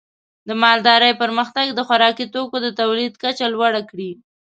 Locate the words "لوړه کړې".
3.53-4.11